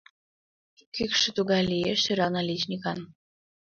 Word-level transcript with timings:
Кӱкшӧ 0.95 1.29
тугай 1.37 1.63
лиеш, 1.71 1.99
сӧрал 2.05 2.31
наличникан. 2.35 2.99